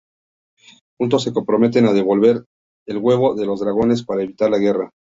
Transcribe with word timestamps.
Juntos 0.99 1.21
se 1.25 1.31
comprometen 1.31 1.85
a 1.85 1.93
devolver 1.93 2.43
el 2.87 2.97
huevo 2.97 3.39
a 3.39 3.45
los 3.45 3.59
dragones 3.59 4.03
para 4.03 4.23
evitar 4.23 4.49
la 4.49 4.57
guerra. 4.57 4.89